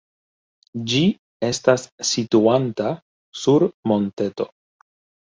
[0.93, 1.01] Ĝi
[1.49, 2.97] estas situanta
[3.45, 4.53] sur monteto.